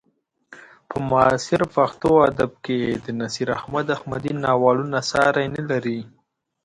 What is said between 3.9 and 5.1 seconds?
احمدي ناولونه